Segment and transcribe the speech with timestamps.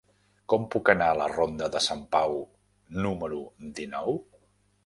[0.53, 2.35] Com puc anar a la ronda de Sant Pau
[3.05, 3.41] número
[3.81, 4.19] dinou?